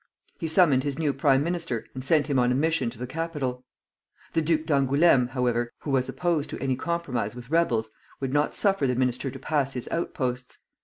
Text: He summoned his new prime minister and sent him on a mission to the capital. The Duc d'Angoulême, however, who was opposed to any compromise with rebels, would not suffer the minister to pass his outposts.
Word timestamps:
He 0.39 0.47
summoned 0.47 0.83
his 0.83 0.97
new 0.97 1.13
prime 1.13 1.43
minister 1.43 1.85
and 1.93 2.03
sent 2.03 2.25
him 2.25 2.39
on 2.39 2.51
a 2.51 2.55
mission 2.55 2.89
to 2.89 2.97
the 2.97 3.05
capital. 3.05 3.63
The 4.33 4.41
Duc 4.41 4.61
d'Angoulême, 4.61 5.29
however, 5.29 5.69
who 5.81 5.91
was 5.91 6.09
opposed 6.09 6.49
to 6.49 6.59
any 6.59 6.75
compromise 6.75 7.35
with 7.35 7.51
rebels, 7.51 7.91
would 8.19 8.33
not 8.33 8.55
suffer 8.55 8.87
the 8.87 8.95
minister 8.95 9.29
to 9.29 9.37
pass 9.37 9.73
his 9.73 9.87
outposts. 9.91 10.57